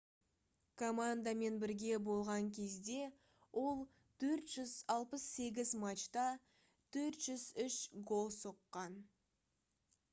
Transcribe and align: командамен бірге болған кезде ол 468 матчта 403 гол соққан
командамен 0.81 1.57
бірге 1.63 1.97
болған 2.05 2.47
кезде 2.57 2.95
ол 3.63 3.83
468 4.23 5.75
матчта 5.83 6.23
403 6.97 7.77
гол 8.13 8.33
соққан 8.39 8.97